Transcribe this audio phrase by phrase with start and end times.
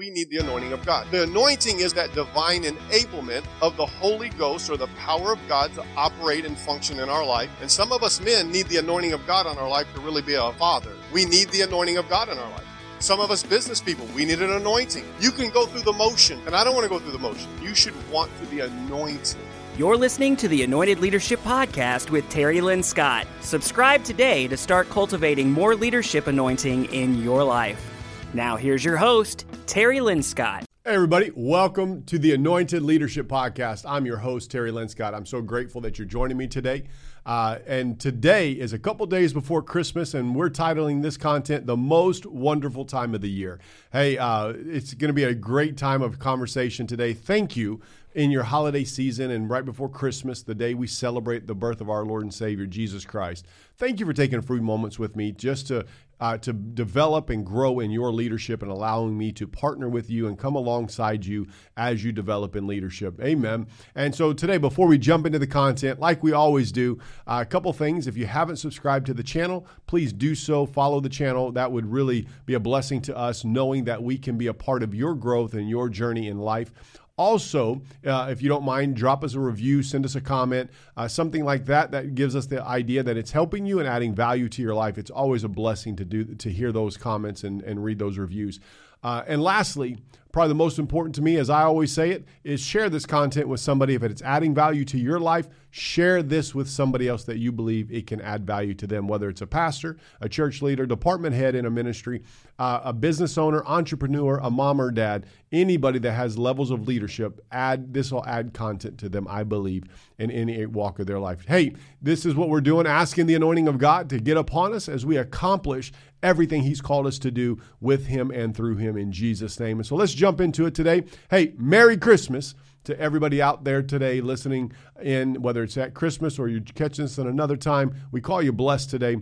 [0.00, 1.06] we need the anointing of God.
[1.10, 5.74] The anointing is that divine enablement of the Holy Ghost or the power of God
[5.74, 7.50] to operate and function in our life.
[7.60, 10.22] And some of us men need the anointing of God on our life to really
[10.22, 10.92] be a father.
[11.12, 12.64] We need the anointing of God in our life.
[13.00, 15.04] Some of us business people, we need an anointing.
[15.20, 17.50] You can go through the motion, and I don't want to go through the motion.
[17.60, 19.36] You should want to be anointed.
[19.76, 23.26] You're listening to the Anointed Leadership Podcast with Terry Linscott.
[23.42, 27.89] Subscribe today to start cultivating more leadership anointing in your life.
[28.32, 30.64] Now, here's your host, Terry Linscott.
[30.84, 33.84] Hey, everybody, welcome to the Anointed Leadership Podcast.
[33.86, 35.14] I'm your host, Terry Linscott.
[35.14, 36.84] I'm so grateful that you're joining me today.
[37.26, 41.76] Uh, and today is a couple days before Christmas, and we're titling this content The
[41.76, 43.58] Most Wonderful Time of the Year.
[43.92, 47.14] Hey, uh, it's going to be a great time of conversation today.
[47.14, 47.80] Thank you
[48.14, 51.88] in your holiday season and right before Christmas, the day we celebrate the birth of
[51.88, 53.46] our Lord and Savior, Jesus Christ.
[53.76, 55.86] Thank you for taking a few moments with me just to
[56.20, 60.28] uh, to develop and grow in your leadership and allowing me to partner with you
[60.28, 61.46] and come alongside you
[61.76, 63.18] as you develop in leadership.
[63.20, 63.66] Amen.
[63.94, 67.46] And so today, before we jump into the content, like we always do, uh, a
[67.46, 68.06] couple things.
[68.06, 70.66] If you haven't subscribed to the channel, please do so.
[70.66, 71.52] Follow the channel.
[71.52, 74.82] That would really be a blessing to us, knowing that we can be a part
[74.82, 76.72] of your growth and your journey in life.
[77.20, 81.06] Also, uh, if you don't mind, drop us a review, send us a comment, uh,
[81.06, 81.90] something like that.
[81.90, 84.96] That gives us the idea that it's helping you and adding value to your life.
[84.96, 88.58] It's always a blessing to do to hear those comments and, and read those reviews.
[89.02, 89.98] Uh, and lastly,
[90.32, 93.48] probably the most important to me, as I always say it, is share this content
[93.48, 93.94] with somebody.
[93.94, 97.90] If it's adding value to your life, share this with somebody else that you believe
[97.92, 101.54] it can add value to them, whether it's a pastor, a church leader, department head
[101.54, 102.22] in a ministry,
[102.58, 107.44] uh, a business owner, entrepreneur, a mom or dad, anybody that has levels of leadership.
[107.50, 109.84] Add this will add content to them, I believe,
[110.18, 111.44] in any walk of their life.
[111.46, 114.88] Hey, this is what we're doing, asking the anointing of God to get upon us
[114.88, 119.12] as we accomplish everything He's called us to do with Him and through Him in
[119.12, 119.78] Jesus' name.
[119.78, 121.04] And so let's jump into it today.
[121.30, 122.54] Hey, Merry Christmas
[122.84, 127.18] to everybody out there today listening in, whether it's at Christmas or you're catching this
[127.18, 127.94] at another time.
[128.10, 129.18] We call you blessed today.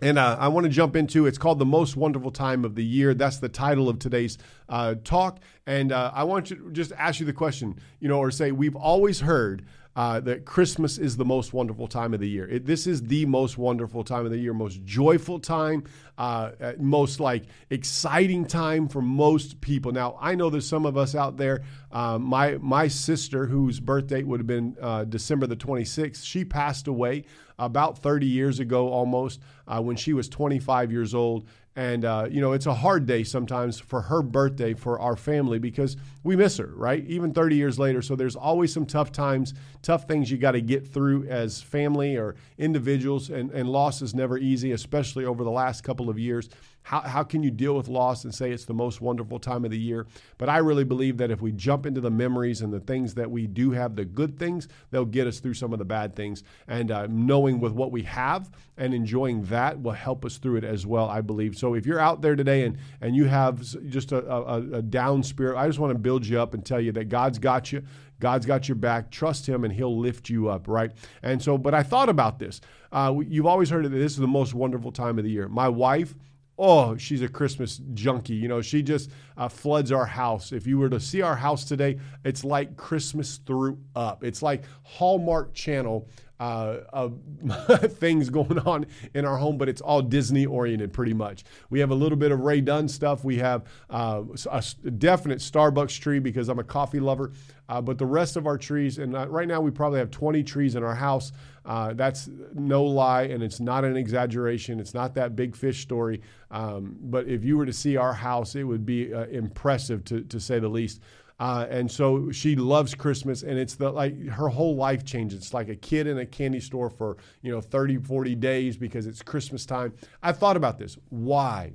[0.00, 2.84] And uh, I want to jump into it's called the most wonderful time of the
[2.84, 3.14] year.
[3.14, 4.38] That's the title of today's
[4.68, 5.40] uh, talk.
[5.66, 8.76] And uh, I want to just ask you the question, you know, or say we've
[8.76, 9.64] always heard
[9.98, 12.48] uh, that Christmas is the most wonderful time of the year.
[12.48, 15.82] It, this is the most wonderful time of the year, most joyful time,
[16.16, 19.90] uh, uh, most like exciting time for most people.
[19.90, 21.62] Now, I know there's some of us out there.
[21.90, 26.86] Uh, my my sister, whose birthday would have been uh, December the 26th, she passed
[26.86, 27.24] away
[27.58, 31.48] about 30 years ago, almost uh, when she was 25 years old.
[31.78, 35.60] And, uh, you know, it's a hard day sometimes for her birthday for our family
[35.60, 37.04] because we miss her, right?
[37.06, 38.02] Even 30 years later.
[38.02, 42.16] So there's always some tough times, tough things you got to get through as family
[42.16, 43.30] or individuals.
[43.30, 46.50] And, and loss is never easy, especially over the last couple of years.
[46.88, 49.70] How, how can you deal with loss and say it's the most wonderful time of
[49.70, 50.06] the year?
[50.38, 53.30] But I really believe that if we jump into the memories and the things that
[53.30, 56.44] we do have, the good things, they'll get us through some of the bad things.
[56.66, 60.64] And uh, knowing with what we have and enjoying that will help us through it
[60.64, 61.58] as well, I believe.
[61.58, 63.60] So if you're out there today and, and you have
[63.90, 66.80] just a, a, a down spirit, I just want to build you up and tell
[66.80, 67.82] you that God's got you.
[68.20, 69.10] God's got your back.
[69.10, 70.90] Trust Him, and He'll lift you up, right?
[71.22, 72.60] And so, but I thought about this.
[72.90, 75.48] Uh, you've always heard that this is the most wonderful time of the year.
[75.48, 76.14] My wife,
[76.58, 78.34] oh, she's a Christmas junkie.
[78.34, 80.52] You know, she just uh, floods our house.
[80.52, 84.24] If you were to see our house today, it's like Christmas threw up.
[84.24, 86.08] It's like Hallmark Channel
[86.40, 87.18] uh, of
[87.98, 91.44] things going on in our home, but it's all Disney oriented pretty much.
[91.70, 93.24] We have a little bit of Rae Dunn stuff.
[93.24, 97.32] We have uh, a definite Starbucks tree because I'm a coffee lover.
[97.68, 100.42] Uh, but the rest of our trees, and uh, right now we probably have 20
[100.42, 101.32] trees in our house.
[101.66, 104.80] Uh, that's no lie, and it's not an exaggeration.
[104.80, 106.22] It's not that big fish story.
[106.50, 110.22] Um, but if you were to see our house, it would be uh, impressive to,
[110.22, 111.02] to say the least.
[111.40, 115.38] Uh, and so she loves Christmas and it's the like her whole life changes.
[115.38, 119.06] It's like a kid in a candy store for, you know, 30, 40 days because
[119.06, 119.92] it's Christmas time.
[120.22, 120.98] I thought about this.
[121.10, 121.74] Why?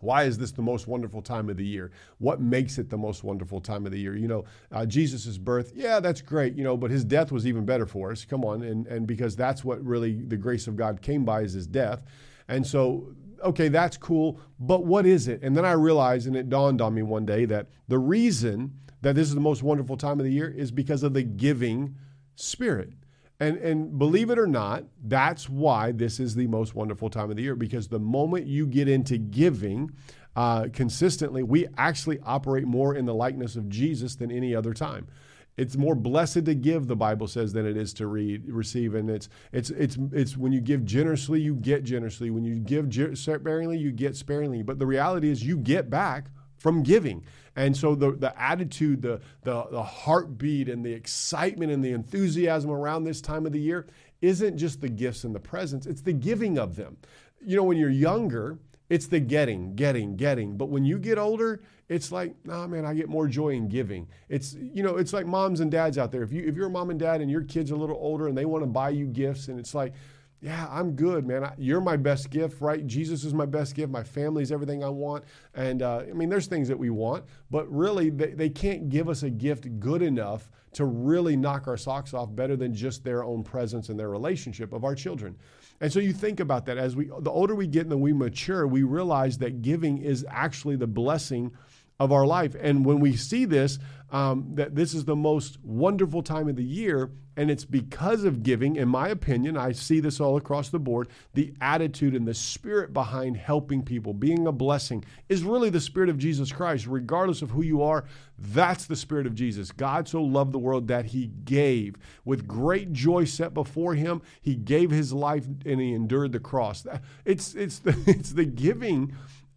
[0.00, 1.90] Why is this the most wonderful time of the year?
[2.18, 4.14] What makes it the most wonderful time of the year?
[4.14, 7.64] You know, uh, Jesus' birth, yeah, that's great, you know, but his death was even
[7.64, 8.24] better for us.
[8.24, 8.62] Come on.
[8.62, 12.02] And, and because that's what really the grace of God came by is his death.
[12.48, 15.42] And so okay, that's cool, but what is it?
[15.42, 18.72] And then I realized, and it dawned on me one day, that the reason
[19.02, 21.96] that this is the most wonderful time of the year is because of the giving
[22.34, 22.92] spirit.
[23.38, 27.36] And, and believe it or not, that's why this is the most wonderful time of
[27.36, 29.90] the year because the moment you get into giving
[30.34, 35.06] uh, consistently, we actually operate more in the likeness of Jesus than any other time
[35.56, 39.10] it's more blessed to give the bible says than it is to read, receive and
[39.10, 43.78] it's it's it's it's when you give generously you get generously when you give sparingly
[43.78, 47.24] you get sparingly but the reality is you get back from giving.
[47.54, 52.70] And so the, the attitude, the, the, the heartbeat, and the excitement and the enthusiasm
[52.70, 53.86] around this time of the year
[54.20, 56.96] isn't just the gifts and the presents, it's the giving of them.
[57.44, 60.56] You know, when you're younger, it's the getting, getting, getting.
[60.56, 64.08] But when you get older, it's like, nah, man, I get more joy in giving.
[64.28, 66.22] It's, you know, it's like moms and dads out there.
[66.22, 68.28] If you if you're a mom and dad and your kids are a little older
[68.28, 69.92] and they want to buy you gifts, and it's like,
[70.40, 71.44] yeah, I'm good, man.
[71.44, 72.86] I, you're my best gift, right?
[72.86, 73.90] Jesus is my best gift.
[73.90, 75.24] My family is everything I want.
[75.54, 79.08] And uh, I mean, there's things that we want, but really, they, they can't give
[79.08, 83.24] us a gift good enough to really knock our socks off better than just their
[83.24, 85.34] own presence and their relationship of our children.
[85.80, 88.12] And so you think about that as we, the older we get and the we
[88.12, 91.50] mature, we realize that giving is actually the blessing
[91.98, 92.54] of our life.
[92.60, 93.78] And when we see this,
[94.10, 98.42] um, that this is the most wonderful time of the year, and it's because of
[98.42, 101.08] giving, in my opinion, I see this all across the board.
[101.34, 106.08] The attitude and the spirit behind helping people, being a blessing, is really the spirit
[106.08, 108.04] of Jesus Christ, regardless of who you are.
[108.38, 109.70] That's the spirit of Jesus.
[109.70, 111.96] God so loved the world that he gave.
[112.24, 116.86] With great joy set before him, he gave his life and he endured the cross.
[117.26, 119.14] It's, it's, the, it's the giving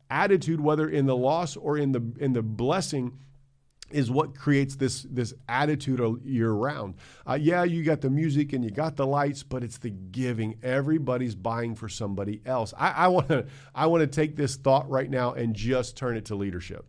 [0.10, 3.18] attitude, whether in the loss or in the in the blessing,
[3.92, 6.96] is what creates this this attitude year round.
[7.28, 10.56] Uh, yeah, you got the music and you got the lights, but it's the giving.
[10.64, 12.74] Everybody's buying for somebody else.
[12.78, 16.26] I want to I want to take this thought right now and just turn it
[16.26, 16.86] to leadership.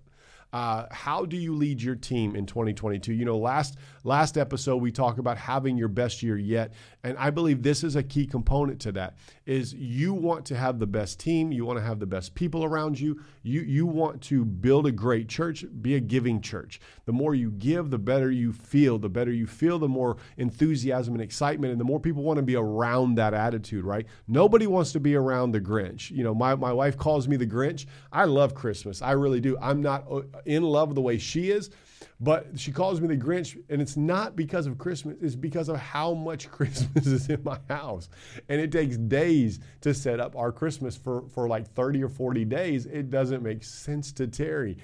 [0.52, 3.12] Uh, how do you lead your team in 2022?
[3.12, 7.30] You know, last last episode we talked about having your best year yet, and I
[7.30, 9.16] believe this is a key component to that.
[9.46, 12.64] Is you want to have the best team, you want to have the best people
[12.64, 16.80] around you, you you want to build a great church, be a giving church.
[17.06, 18.98] The more you give, the better you feel.
[18.98, 22.42] The better you feel, the more enthusiasm and excitement, and the more people want to
[22.42, 23.84] be around that attitude.
[23.84, 24.06] Right?
[24.28, 26.10] Nobody wants to be around the Grinch.
[26.10, 27.86] You know, my my wife calls me the Grinch.
[28.12, 29.02] I love Christmas.
[29.02, 29.56] I really do.
[29.60, 31.70] I'm not uh, in love the way she is.
[32.20, 35.76] But she calls me the Grinch, and it's not because of Christmas, it's because of
[35.76, 38.08] how much Christmas is in my house.
[38.48, 42.44] And it takes days to set up our Christmas for, for like 30 or 40
[42.44, 42.86] days.
[42.86, 44.78] It doesn't make sense to Terry.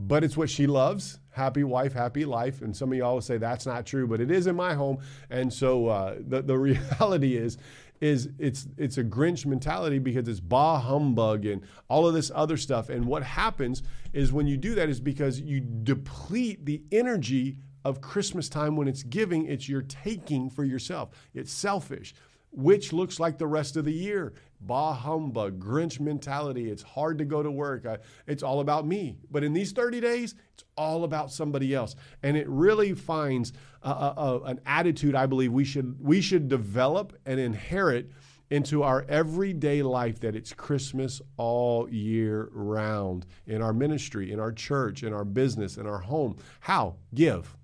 [0.00, 1.18] But it's what she loves.
[1.30, 2.62] Happy wife, happy life.
[2.62, 4.98] And some of y'all will say that's not true, but it is in my home.
[5.28, 7.58] And so uh, the, the reality is,
[8.00, 12.56] is it's it's a Grinch mentality because it's bah humbug and all of this other
[12.56, 12.88] stuff.
[12.88, 18.00] And what happens is when you do that is because you deplete the energy of
[18.00, 21.10] Christmas time when it's giving, it's you're taking for yourself.
[21.34, 22.14] It's selfish,
[22.50, 24.34] which looks like the rest of the year.
[24.60, 26.70] Bah humbug, Grinch mentality.
[26.70, 27.86] It's hard to go to work.
[27.86, 29.18] I, it's all about me.
[29.30, 31.94] But in these 30 days, it's all about somebody else.
[32.22, 33.52] And it really finds
[33.82, 38.10] a, a, an attitude I believe we should, we should develop and inherit
[38.50, 44.52] into our everyday life that it's Christmas all year round in our ministry, in our
[44.52, 46.36] church, in our business, in our home.
[46.60, 46.96] How?
[47.14, 47.56] Give.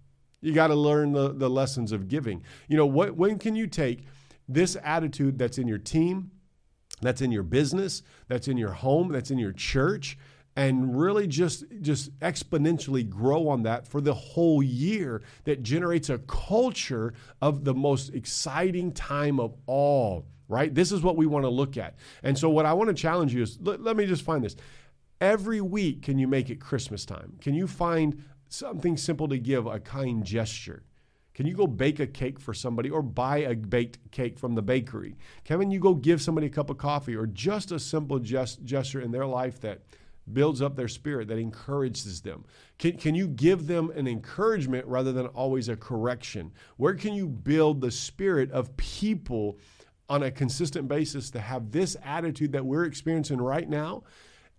[0.43, 2.43] You got to learn the, the lessons of giving.
[2.69, 4.05] You know, what, when can you take
[4.49, 6.31] this attitude that's in your team,
[7.01, 10.19] that's in your business, that's in your home, that's in your church,
[10.57, 16.19] and really just just exponentially grow on that for the whole year that generates a
[16.19, 17.13] culture
[17.43, 20.75] of the most exciting time of all right?
[20.75, 21.95] This is what we want to look at.
[22.23, 24.57] And so what i want to challenge you is let, let me just find this.
[25.21, 27.39] Every week can you make it christmas time?
[27.41, 30.85] Can you find something simple to give a kind gesture
[31.35, 34.63] can you go bake a cake for somebody or buy a baked cake from the
[34.63, 35.17] bakery?
[35.45, 39.01] Can you go give somebody a cup of coffee or just a simple gest- gesture
[39.01, 39.83] in their life that
[40.33, 42.45] builds up their spirit, that encourages them?
[42.79, 46.53] Can, can you give them an encouragement rather than always a correction?
[46.77, 49.59] Where can you build the spirit of people
[50.09, 54.05] on a consistent basis to have this attitude that we're experiencing right now?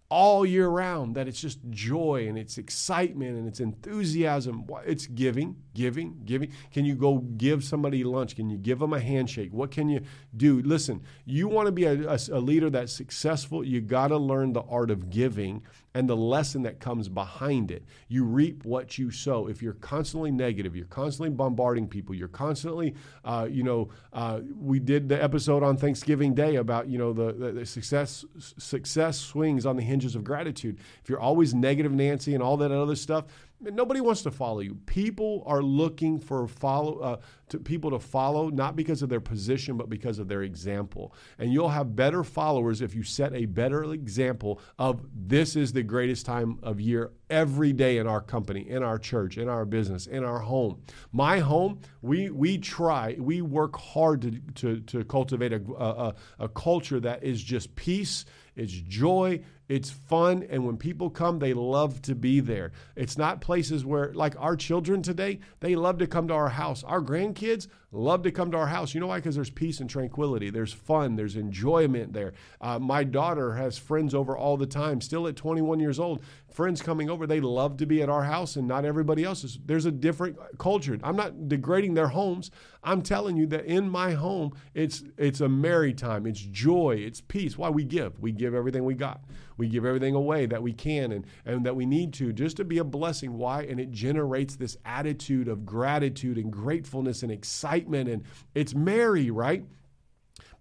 [0.09, 4.63] all year round that it's just joy and it's excitement and it's enthusiasm.
[4.85, 6.51] It's giving, giving, giving.
[6.71, 8.35] Can you go give somebody lunch?
[8.35, 9.53] Can you give them a handshake?
[9.53, 10.01] What can you
[10.35, 10.63] do?
[10.63, 14.53] Listen, you want to be a, a, a leader that's successful, you got to learn
[14.53, 15.61] the art of giving
[15.95, 17.83] and the lesson that comes behind it.
[18.09, 19.47] You reap what you sow.
[19.47, 24.79] If you're constantly negative, you're constantly bombarding people, you're constantly, uh, you know, uh, we
[24.79, 29.65] did the episode on Thanksgiving Day about, you know, the, the, the success success swings
[29.65, 30.79] on the hinges of gratitude.
[31.01, 33.25] If you're always negative Nancy and all that other stuff,
[33.61, 34.75] Nobody wants to follow you.
[34.85, 37.17] People are looking for follow uh,
[37.49, 41.13] to people to follow, not because of their position, but because of their example.
[41.39, 45.83] And you'll have better followers if you set a better example of this is the
[45.83, 50.05] greatest time of year every day in our company, in our church, in our business,
[50.05, 50.81] in our home.
[51.11, 56.49] My home, we we try, we work hard to to, to cultivate a, a, a
[56.49, 62.01] culture that is just peace, it's joy, it's fun, and when people come, they love
[62.03, 62.71] to be there.
[62.95, 66.83] It's not places where, like our children today, they love to come to our house.
[66.83, 68.93] Our grandkids love to come to our house.
[68.93, 69.17] You know why?
[69.17, 70.49] Because there's peace and tranquility.
[70.49, 71.15] There's fun.
[71.15, 72.33] There's enjoyment there.
[72.61, 75.01] Uh, my daughter has friends over all the time.
[75.01, 77.25] Still at 21 years old, friends coming over.
[77.25, 79.57] They love to be at our house, and not everybody else's.
[79.65, 80.99] There's a different culture.
[81.03, 82.51] I'm not degrading their homes.
[82.83, 86.27] I'm telling you that in my home, it's it's a merry time.
[86.27, 86.97] It's joy.
[86.99, 87.57] It's peace.
[87.57, 88.19] Why we give?
[88.19, 89.21] We give everything we got.
[89.57, 92.65] We give everything away that we can and, and that we need to just to
[92.65, 93.37] be a blessing.
[93.37, 93.63] Why?
[93.63, 98.09] And it generates this attitude of gratitude and gratefulness and excitement.
[98.09, 99.63] And it's merry, right?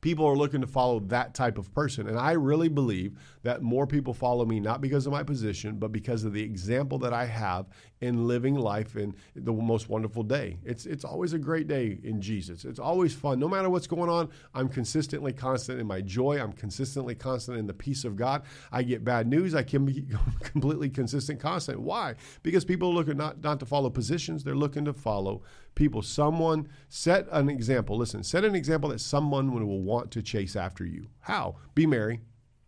[0.04, 2.08] People are looking to follow that type of person.
[2.08, 5.92] And I really believe that more people follow me not because of my position, but
[5.92, 7.68] because of the example that I have
[8.02, 10.58] in living life in the most wonderful day.
[10.62, 12.66] It's it's always a great day in Jesus.
[12.66, 13.38] It's always fun.
[13.38, 16.38] No matter what's going on, I'm consistently constant in my joy.
[16.38, 18.42] I'm consistently constant in the peace of God.
[18.70, 20.04] I get bad news, I can be
[20.42, 21.80] completely consistent, constant.
[21.80, 22.16] Why?
[22.42, 25.40] Because people are looking not, not to follow positions, they're looking to follow
[25.74, 26.02] people.
[26.02, 27.96] Someone set an example.
[27.96, 31.08] Listen, set an example that someone will want to chase after you.
[31.20, 31.56] How?
[31.74, 32.20] Be merry,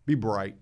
[0.07, 0.57] be bright,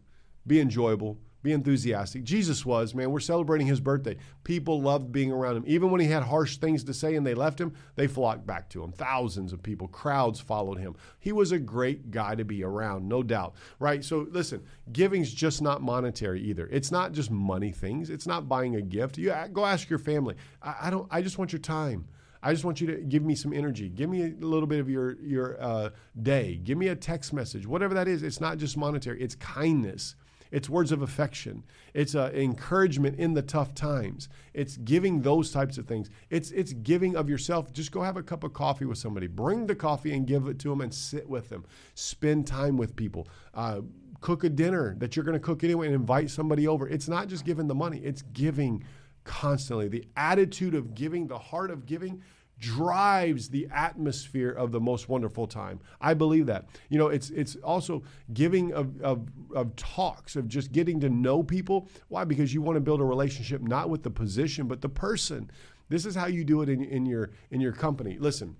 [0.47, 2.25] be enjoyable, be enthusiastic.
[2.25, 4.17] Jesus was, man, we're celebrating his birthday.
[4.45, 5.65] People loved being around him.
[5.67, 8.71] Even when he had harsh things to say and they left him, they flocked back
[8.71, 8.93] to him.
[8.93, 10.97] Thousands of people, crowds followed him.
[11.21, 14.03] He was a great guy to be around, no doubt, right?
[14.03, 16.67] So listen, giving's just not monetary either.
[16.73, 18.09] It's not just money things.
[18.09, 19.19] It's not buying a gift.
[19.19, 20.37] You uh, go ask your family.
[20.63, 21.07] I, I don't.
[21.11, 22.07] I just want your time.
[22.45, 23.89] I just want you to give me some energy.
[23.89, 25.91] Give me a little bit of your your uh,
[26.23, 26.61] day.
[26.63, 28.23] Give me a text message, whatever that is.
[28.23, 29.23] It's not just monetary.
[29.23, 30.15] It's kindness.
[30.51, 31.65] It's words of affection.
[31.95, 34.29] It's uh, encouragement in the tough times.
[34.53, 36.11] It's giving those types of things.
[36.29, 37.73] It's it's giving of yourself.
[37.73, 39.27] Just go have a cup of coffee with somebody.
[39.27, 41.65] Bring the coffee and give it to them and sit with them.
[41.95, 43.27] Spend time with people.
[43.55, 43.81] Uh,
[44.21, 46.89] cook a dinner that you're going to cook anyway and invite somebody over.
[46.89, 47.99] It's not just giving the money.
[48.05, 48.85] It's giving
[49.25, 49.89] constantly.
[49.89, 52.23] The attitude of giving, the heart of giving
[52.65, 55.81] drives the atmosphere of the most wonderful time.
[56.01, 56.67] I believe that.
[56.89, 58.03] You know, it's it's also
[58.33, 61.89] giving of, of, of talks, of just getting to know people.
[62.09, 62.25] Why?
[62.25, 65.51] Because you want to build a relationship not with the position, but the person.
[65.91, 68.17] This is how you do it in, in your in your company.
[68.19, 68.57] Listen,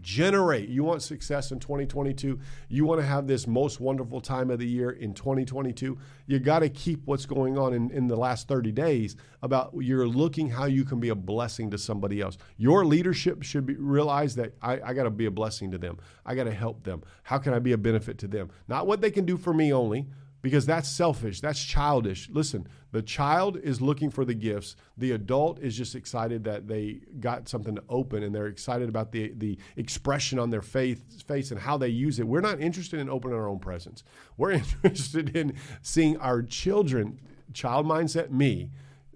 [0.00, 0.68] generate.
[0.68, 2.38] You want success in 2022.
[2.68, 5.98] You want to have this most wonderful time of the year in 2022.
[6.26, 10.06] You got to keep what's going on in, in the last 30 days about you're
[10.06, 12.38] looking how you can be a blessing to somebody else.
[12.56, 15.98] Your leadership should be, realize that I, I got to be a blessing to them.
[16.24, 17.02] I got to help them.
[17.22, 18.50] How can I be a benefit to them?
[18.68, 20.06] Not what they can do for me only,
[20.48, 21.42] because that's selfish.
[21.42, 22.30] That's childish.
[22.30, 24.76] Listen, the child is looking for the gifts.
[24.96, 29.12] The adult is just excited that they got something to open and they're excited about
[29.12, 32.26] the, the expression on their face, face and how they use it.
[32.26, 34.04] We're not interested in opening our own presents.
[34.38, 34.52] We're
[34.82, 35.52] interested in
[35.82, 37.20] seeing our children,
[37.52, 38.70] child mindset, me,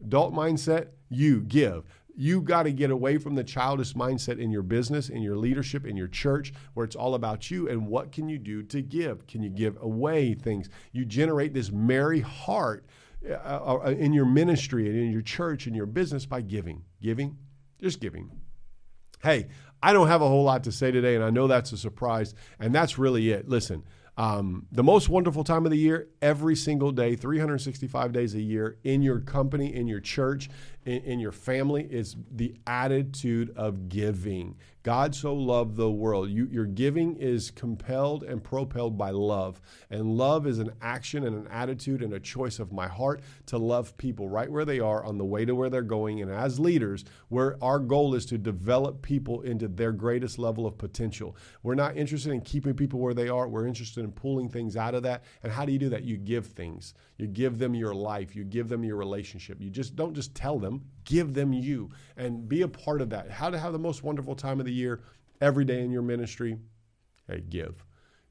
[0.04, 4.62] adult mindset, you give you got to get away from the childish mindset in your
[4.62, 8.28] business, in your leadership, in your church, where it's all about you and what can
[8.28, 9.26] you do to give?
[9.26, 10.68] Can you give away things?
[10.92, 12.84] You generate this merry heart
[13.28, 16.82] uh, uh, in your ministry and in your church and your business by giving.
[17.00, 17.38] Giving,
[17.80, 18.30] just giving.
[19.22, 19.48] Hey,
[19.82, 22.34] I don't have a whole lot to say today, and I know that's a surprise,
[22.58, 23.48] and that's really it.
[23.48, 23.84] Listen,
[24.16, 28.76] um, the most wonderful time of the year, every single day, 365 days a year,
[28.84, 30.50] in your company, in your church,
[30.84, 34.56] in, in your family, is the attitude of giving.
[34.82, 36.28] God so loved the world.
[36.30, 39.60] You, your giving is compelled and propelled by love.
[39.90, 43.58] And love is an action and an attitude and a choice of my heart to
[43.58, 46.20] love people right where they are on the way to where they're going.
[46.20, 50.78] And as leaders, where our goal is to develop people into their greatest level of
[50.78, 51.36] potential.
[51.62, 53.46] We're not interested in keeping people where they are.
[53.46, 55.22] We're interested in pulling things out of that.
[55.44, 56.02] And how do you do that?
[56.02, 56.94] You give things.
[57.18, 58.34] You give them your life.
[58.34, 59.60] You give them your relationship.
[59.60, 60.71] You just don't just tell them,
[61.04, 63.30] give them you and be a part of that.
[63.30, 65.00] How to have the most wonderful time of the year
[65.40, 66.58] every day in your ministry?
[67.28, 67.84] Hey, give.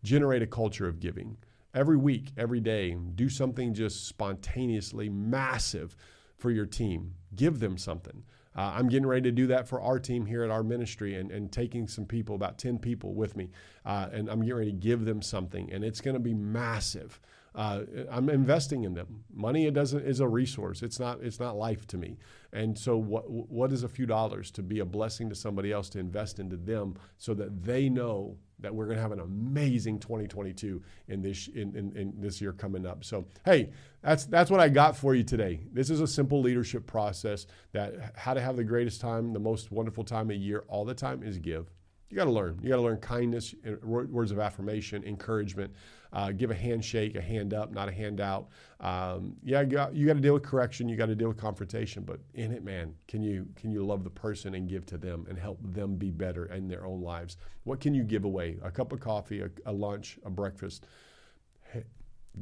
[0.04, 1.38] Generate a culture of giving.
[1.74, 5.96] Every week, every day, do something just spontaneously massive
[6.38, 7.16] for your team.
[7.36, 8.24] Give them something.
[8.56, 11.32] Uh, I'm getting ready to do that for our team here at our ministry and,
[11.32, 13.50] and taking some people, about 10 people with me.
[13.86, 15.72] Uh, and I'm getting ready to give them something.
[15.72, 17.22] And it's going to be massive.
[17.54, 19.26] Uh, I'm investing in them.
[19.34, 20.82] Money it doesn't is a resource.
[20.82, 22.18] It's not it's not life to me.
[22.54, 25.90] And so what what is a few dollars to be a blessing to somebody else
[25.90, 30.00] to invest into them so that they know that we're going to have an amazing
[30.00, 33.04] 2022 in this in, in, in, this year coming up.
[33.04, 35.60] So hey, that's that's what I got for you today.
[35.74, 39.72] This is a simple leadership process that how to have the greatest time, the most
[39.72, 41.70] wonderful time of year all the time is give.
[42.10, 42.60] You got to learn.
[42.62, 45.74] You got to learn kindness, words of affirmation, encouragement.
[46.14, 48.50] Uh, give a handshake, a hand up, not a handout.
[48.82, 50.90] Um, yeah, you got, you got to deal with correction.
[50.90, 52.04] You got to deal with confrontation.
[52.04, 55.26] But in it, man, can you can you love the person and give to them
[55.30, 57.38] and help them be better in their own lives?
[57.64, 58.58] What can you give away?
[58.62, 60.86] A cup of coffee, a, a lunch, a breakfast.
[61.72, 61.86] Hey,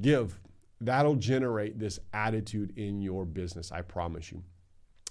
[0.01, 0.39] give.
[0.81, 3.71] That'll generate this attitude in your business.
[3.71, 4.41] I promise you.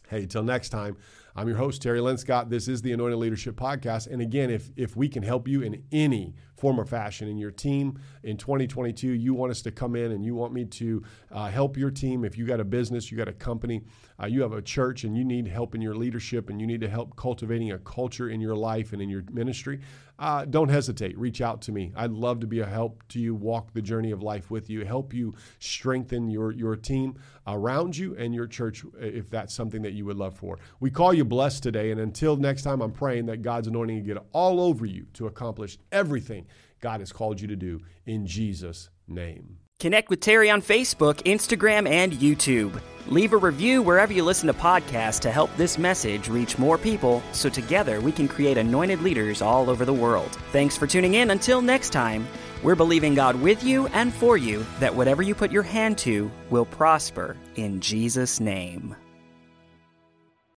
[0.09, 0.97] Hey, till next time,
[1.37, 2.49] I'm your host, Terry Linscott.
[2.49, 4.07] This is the Anointed Leadership Podcast.
[4.07, 7.51] And again, if, if we can help you in any form or fashion in your
[7.51, 11.51] team in 2022, you want us to come in and you want me to uh,
[11.51, 12.25] help your team.
[12.25, 13.83] If you got a business, you got a company,
[14.19, 16.81] uh, you have a church, and you need help in your leadership and you need
[16.81, 19.79] to help cultivating a culture in your life and in your ministry,
[20.19, 21.17] uh, don't hesitate.
[21.17, 21.93] Reach out to me.
[21.95, 24.85] I'd love to be a help to you, walk the journey of life with you,
[24.85, 29.93] help you strengthen your, your team around you and your church if that's something that
[29.93, 30.59] you would love for.
[30.81, 31.91] We call you blessed today.
[31.93, 35.79] And until next time, I'm praying that God's anointing get all over you to accomplish
[35.93, 36.47] everything
[36.81, 39.59] God has called you to do in Jesus' name.
[39.81, 42.81] Connect with Terry on Facebook, Instagram, and YouTube.
[43.07, 47.23] Leave a review wherever you listen to podcasts to help this message reach more people
[47.31, 50.37] so together we can create anointed leaders all over the world.
[50.51, 51.31] Thanks for tuning in.
[51.31, 52.27] Until next time,
[52.65, 56.29] we're believing God with you and for you that whatever you put your hand to
[56.51, 58.97] will prosper in Jesus' name.